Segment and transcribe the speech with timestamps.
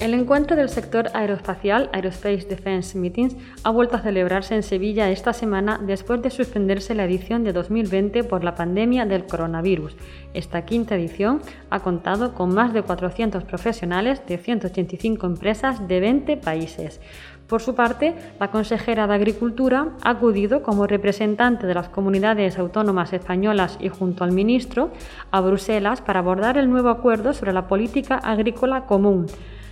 [0.00, 3.34] El encuentro del sector aeroespacial, Aerospace Defense Meetings,
[3.64, 8.22] ha vuelto a celebrarse en Sevilla esta semana después de suspenderse la edición de 2020
[8.22, 9.96] por la pandemia del coronavirus.
[10.34, 16.36] Esta quinta edición ha contado con más de 400 profesionales de 185 empresas de 20
[16.36, 17.00] países.
[17.48, 23.12] Por su parte, la consejera de Agricultura ha acudido como representante de las comunidades autónomas
[23.12, 24.92] españolas y junto al ministro
[25.32, 29.26] a Bruselas para abordar el nuevo acuerdo sobre la política agrícola común.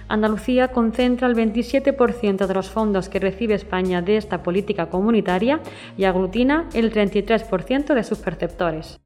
[0.08, 5.60] Andalucía concentra el 27% de los fondos que recibe España de esta política comunitaria
[5.96, 9.00] y aglutina el 33% de sus perceptores.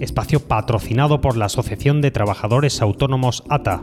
[0.00, 3.82] Espacio patrocinado por la Asociación de Trabajadores Autónomos ATA.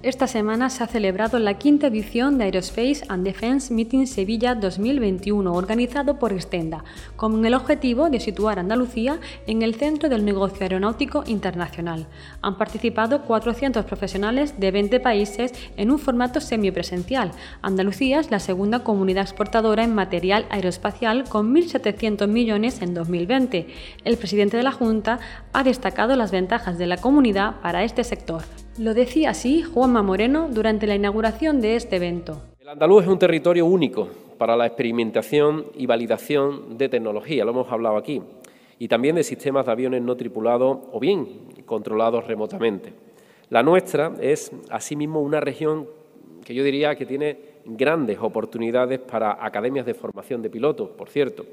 [0.00, 5.52] Esta semana se ha celebrado la quinta edición de Aerospace and Defense Meeting Sevilla 2021,
[5.52, 6.84] organizado por Extenda,
[7.16, 12.06] con el objetivo de situar Andalucía en el centro del negocio aeronáutico internacional.
[12.42, 17.32] Han participado 400 profesionales de 20 países en un formato semipresencial.
[17.60, 23.66] Andalucía es la segunda comunidad exportadora en material aeroespacial con 1.700 millones en 2020.
[24.04, 25.18] El presidente de la Junta
[25.52, 28.44] ha destacado las ventajas de la comunidad para este sector.
[28.78, 32.40] Lo decía así Juanma Moreno durante la inauguración de este evento.
[32.60, 37.72] El andaluz es un territorio único para la experimentación y validación de tecnología, lo hemos
[37.72, 38.22] hablado aquí,
[38.78, 41.26] y también de sistemas de aviones no tripulados o bien
[41.66, 42.92] controlados remotamente.
[43.50, 45.88] La nuestra es, asimismo, una región
[46.44, 51.46] que yo diría que tiene grandes oportunidades para academias de formación de pilotos, por cierto,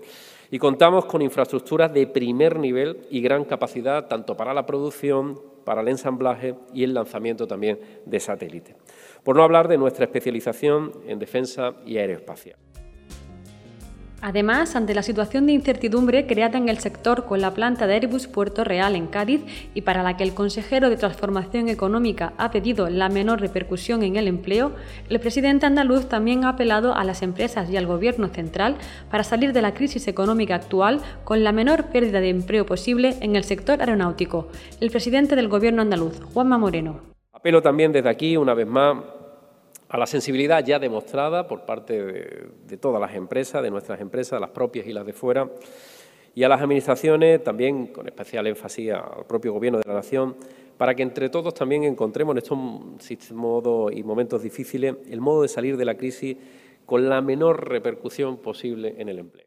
[0.51, 5.81] y contamos con infraestructuras de primer nivel y gran capacidad tanto para la producción para
[5.81, 8.75] el ensamblaje y el lanzamiento también de satélites.
[9.23, 12.57] Por no hablar de nuestra especialización en defensa y aeroespacial.
[14.27, 18.25] Además, ante la situación de incertidumbre creada en el sector con la planta de Airbus
[18.25, 19.41] Puerto Real en Cádiz
[19.75, 24.15] y para la que el consejero de Transformación Económica ha pedido la menor repercusión en
[24.15, 24.71] el empleo,
[25.09, 28.77] el presidente andaluz también ha apelado a las empresas y al Gobierno central
[29.11, 33.35] para salir de la crisis económica actual con la menor pérdida de empleo posible en
[33.35, 34.47] el sector aeronáutico.
[34.81, 36.99] El presidente del Gobierno andaluz, Juanma Moreno.
[37.31, 38.97] Apelo también desde aquí, una vez más,
[39.95, 44.49] a la sensibilidad ya demostrada por parte de, todas las empresas, de nuestras empresas, las
[44.49, 45.49] propias y las de fuera,
[46.35, 50.35] y a las administraciones, también con especial énfasis al propio Gobierno de la Nación,
[50.77, 55.47] para que entre todos también encontremos en estos modos y momentos difíciles el modo de
[55.47, 56.35] salir de la crisis
[56.85, 59.44] con la menor repercusión posible en el empleo.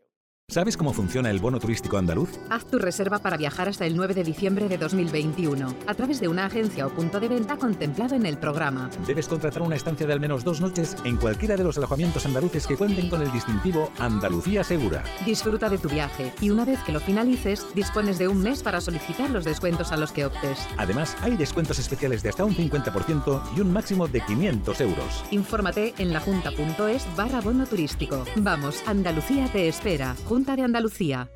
[0.50, 2.30] ¿Sabes cómo funciona el bono turístico andaluz?
[2.48, 6.28] Haz tu reserva para viajar hasta el 9 de diciembre de 2021 a través de
[6.28, 8.88] una agencia o punto de venta contemplado en el programa.
[9.06, 12.66] Debes contratar una estancia de al menos dos noches en cualquiera de los alojamientos andaluces
[12.66, 15.04] que cuenten con el distintivo Andalucía Segura.
[15.26, 18.80] Disfruta de tu viaje y una vez que lo finalices, dispones de un mes para
[18.80, 20.66] solicitar los descuentos a los que optes.
[20.78, 25.24] Además, hay descuentos especiales de hasta un 50% y un máximo de 500 euros.
[25.30, 28.24] Infórmate en lajunta.es barra bono turístico.
[28.36, 30.16] Vamos, Andalucía te espera
[30.56, 31.28] de Andalucía.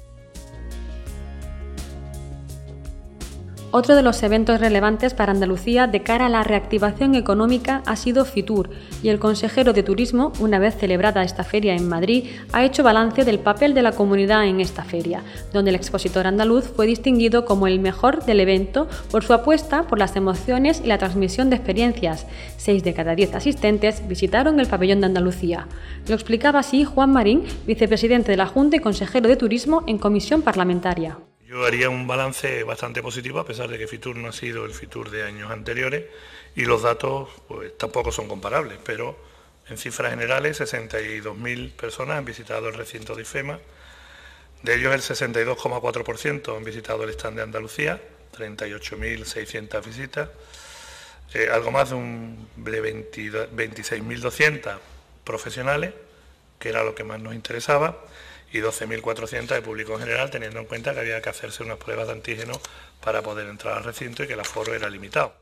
[3.74, 8.26] Otro de los eventos relevantes para Andalucía de cara a la reactivación económica ha sido
[8.26, 8.68] FITUR
[9.02, 13.24] y el consejero de Turismo, una vez celebrada esta feria en Madrid, ha hecho balance
[13.24, 15.22] del papel de la comunidad en esta feria,
[15.54, 19.98] donde el expositor andaluz fue distinguido como el mejor del evento por su apuesta por
[19.98, 22.26] las emociones y la transmisión de experiencias.
[22.58, 25.66] Seis de cada diez asistentes visitaron el pabellón de Andalucía.
[26.08, 30.42] Lo explicaba así Juan Marín, vicepresidente de la Junta y consejero de Turismo en comisión
[30.42, 31.16] parlamentaria.
[31.52, 34.72] Yo haría un balance bastante positivo a pesar de que Fitur no ha sido el
[34.72, 36.06] Fitur de años anteriores
[36.56, 39.18] y los datos pues tampoco son comparables, pero
[39.68, 43.58] en cifras generales 62.000 personas han visitado el recinto de IFEMA,
[44.62, 48.00] de ellos el 62,4% han visitado el stand de Andalucía,
[48.34, 50.30] 38.600 visitas,
[51.34, 54.78] eh, algo más de, un, de 26.200
[55.22, 55.92] profesionales,
[56.58, 57.98] que era lo que más nos interesaba,
[58.52, 62.06] y 12.400 de público en general, teniendo en cuenta que había que hacerse unas pruebas
[62.06, 62.60] de antígeno
[63.02, 65.41] para poder entrar al recinto y que el aforo era limitado.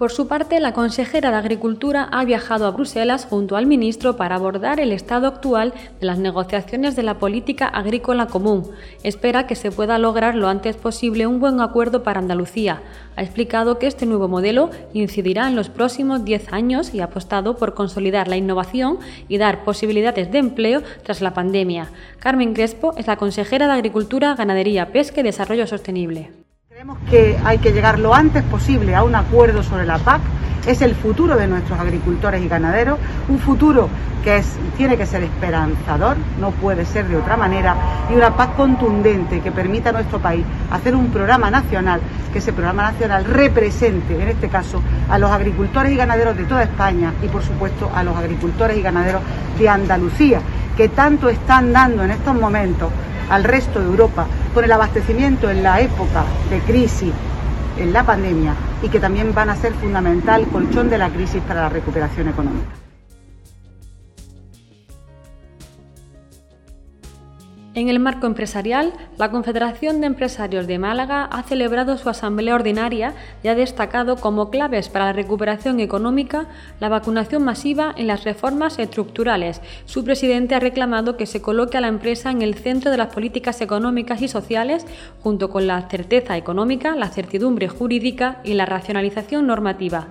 [0.00, 4.36] Por su parte, la consejera de Agricultura ha viajado a Bruselas junto al ministro para
[4.36, 8.70] abordar el estado actual de las negociaciones de la política agrícola común.
[9.02, 12.80] Espera que se pueda lograr lo antes posible un buen acuerdo para Andalucía.
[13.14, 17.58] Ha explicado que este nuevo modelo incidirá en los próximos 10 años y ha apostado
[17.58, 21.90] por consolidar la innovación y dar posibilidades de empleo tras la pandemia.
[22.20, 26.39] Carmen Crespo es la consejera de Agricultura, Ganadería, Pesca y Desarrollo Sostenible.
[26.80, 30.22] Creemos que hay que llegar lo antes posible a un acuerdo sobre la PAC.
[30.66, 32.98] Es el futuro de nuestros agricultores y ganaderos,
[33.28, 33.90] un futuro
[34.24, 34.42] que
[34.78, 37.76] tiene que ser esperanzador, no puede ser de otra manera,
[38.10, 42.00] y una PAC contundente que permita a nuestro país hacer un programa nacional,
[42.32, 44.80] que ese programa nacional represente, en este caso,
[45.10, 48.80] a los agricultores y ganaderos de toda España y, por supuesto, a los agricultores y
[48.80, 49.20] ganaderos
[49.58, 50.40] de Andalucía,
[50.76, 52.90] que tanto están dando en estos momentos
[53.28, 57.12] al resto de Europa con el abastecimiento en la época de crisis,
[57.78, 61.62] en la pandemia, y que también van a ser fundamental colchón de la crisis para
[61.62, 62.89] la recuperación económica.
[67.72, 73.14] En el marco empresarial, la Confederación de Empresarios de Málaga ha celebrado su asamblea ordinaria
[73.44, 76.46] y ha destacado como claves para la recuperación económica
[76.80, 79.60] la vacunación masiva en las reformas estructurales.
[79.84, 83.14] Su presidente ha reclamado que se coloque a la empresa en el centro de las
[83.14, 84.84] políticas económicas y sociales,
[85.20, 90.08] junto con la certeza económica, la certidumbre jurídica y la racionalización normativa.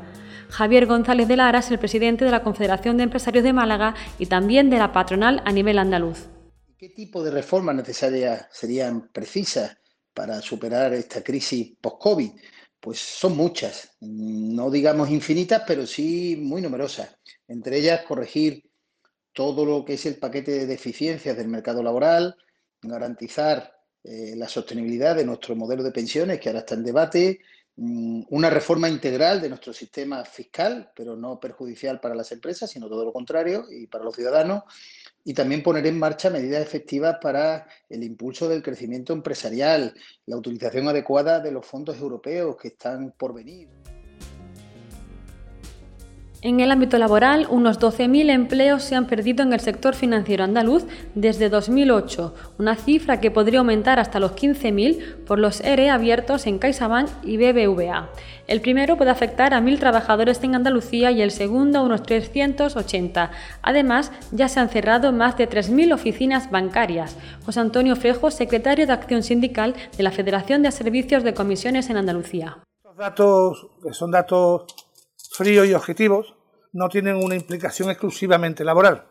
[0.48, 4.28] Javier González de Lara es el presidente de la Confederación de Empresarios de Málaga y
[4.28, 6.30] también de la patronal a nivel andaluz.
[6.80, 9.78] ¿Qué tipo de reformas necesarias serían precisas
[10.14, 12.32] para superar esta crisis post-COVID?
[12.80, 17.18] Pues son muchas, no digamos infinitas, pero sí muy numerosas.
[17.50, 18.64] Entre ellas, corregir
[19.34, 22.38] todo lo que es el paquete de deficiencias del mercado laboral,
[22.82, 27.42] garantizar eh, la sostenibilidad de nuestro modelo de pensiones, que ahora está en debate,
[27.76, 32.88] mm, una reforma integral de nuestro sistema fiscal, pero no perjudicial para las empresas, sino
[32.88, 34.64] todo lo contrario, y para los ciudadanos,
[35.24, 39.94] y también poner en marcha medidas efectivas para el impulso del crecimiento empresarial,
[40.26, 43.68] la utilización adecuada de los fondos europeos que están por venir.
[46.42, 50.86] En el ámbito laboral, unos 12.000 empleos se han perdido en el sector financiero andaluz
[51.14, 56.58] desde 2008, una cifra que podría aumentar hasta los 15.000 por los ERE abiertos en
[56.58, 58.08] CaixaBank y BBVA.
[58.48, 63.32] El primero puede afectar a 1.000 trabajadores en Andalucía y el segundo a unos 380.
[63.62, 67.18] Además, ya se han cerrado más de 3.000 oficinas bancarias.
[67.46, 71.98] José Antonio Frejo, secretario de Acción Sindical de la Federación de Servicios de Comisiones en
[71.98, 72.60] Andalucía.
[72.86, 74.66] Los datos son datos
[75.32, 76.36] fríos y objetivos,
[76.72, 79.08] no tienen una implicación exclusivamente laboral,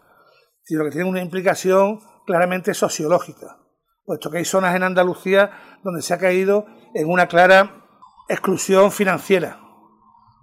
[0.62, 3.58] sino que tienen una implicación claramente sociológica,
[4.04, 7.86] puesto que hay zonas en Andalucía donde se ha caído en una clara
[8.28, 9.60] exclusión financiera,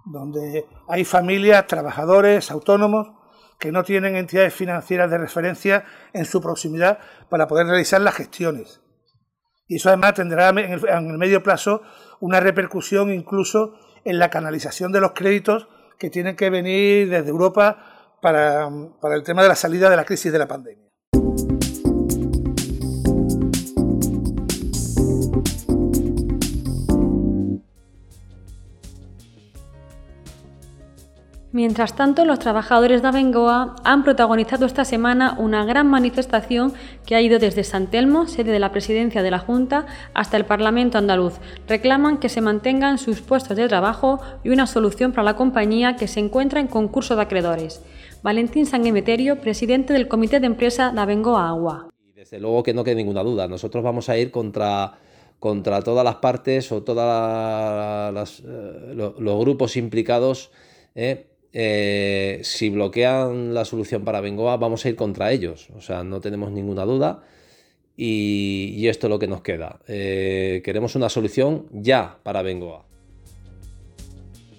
[0.04, 3.08] donde hay familias, trabajadores, autónomos,
[3.58, 6.98] que no tienen entidades financieras de referencia en su proximidad
[7.30, 8.82] para poder realizar las gestiones.
[9.66, 11.82] Y eso además tendrá en el, medio plazo
[12.20, 13.74] una repercusión incluso
[14.06, 15.68] en la canalización de los créditos
[15.98, 18.70] que tienen que venir desde Europa para,
[19.00, 20.85] para el tema de la salida de la crisis de la pandemia.
[31.56, 36.74] Mientras tanto, los trabajadores de Abengoa han protagonizado esta semana una gran manifestación
[37.06, 40.44] que ha ido desde San Telmo, sede de la presidencia de la Junta, hasta el
[40.44, 41.40] Parlamento andaluz.
[41.66, 46.08] Reclaman que se mantengan sus puestos de trabajo y una solución para la compañía que
[46.08, 47.80] se encuentra en concurso de acreedores.
[48.22, 51.88] Valentín Sanguemeterio, presidente del Comité de Empresa de Abengoa Agua.
[52.14, 54.98] Desde luego que no quede ninguna duda, nosotros vamos a ir contra
[55.38, 57.00] contra todas las partes o todos
[58.44, 60.50] eh, los grupos implicados
[60.94, 65.68] eh, eh, si bloquean la solución para Bengoa, vamos a ir contra ellos.
[65.76, 67.22] O sea, no tenemos ninguna duda.
[67.96, 69.80] Y, esto es lo que nos queda.
[69.88, 72.84] Eh, queremos una solución ya para Bengoa.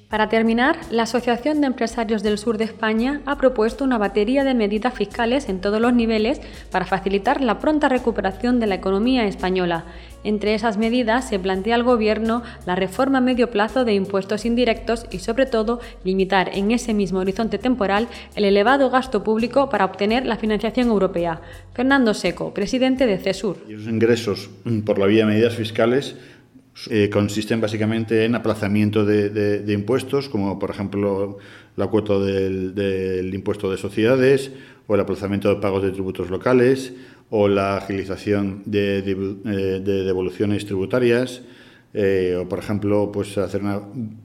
[0.09, 4.53] Para terminar, la Asociación de Empresarios del Sur de España ha propuesto una batería de
[4.53, 6.39] medidas fiscales en todos los niveles
[6.71, 9.83] para facilitar la pronta recuperación de la economía española.
[10.23, 15.05] Entre esas medidas se plantea al Gobierno la reforma a medio plazo de impuestos indirectos
[15.11, 20.25] y, sobre todo, limitar en ese mismo horizonte temporal el elevado gasto público para obtener
[20.25, 21.41] la financiación europea.
[21.73, 23.57] Fernando Seco, presidente de CESUR.
[23.67, 24.49] Los ingresos
[24.85, 26.15] por la vía de medidas fiscales
[26.89, 31.39] eh, consisten básicamente en aplazamiento de, impuestos, como por ejemplo
[31.75, 34.51] la cuota del, impuesto de sociedades
[34.85, 36.93] o el aplazamiento de pagos de tributos locales
[37.29, 41.41] o la agilización de, eh, devoluciones tributarias,
[42.39, 43.81] o por ejemplo, pues hacer una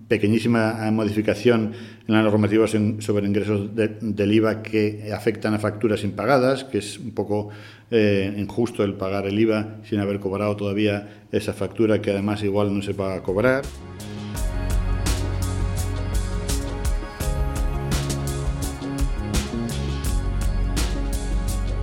[0.06, 1.72] pequeñísima modificación
[2.06, 7.12] en la normativa sobre ingresos del IVA que afectan a facturas impagadas, que es un
[7.12, 7.48] poco
[7.90, 12.82] injusto el pagar el IVA sin haber cobrado todavía esa factura que además igual no
[12.82, 13.62] se va a cobrar.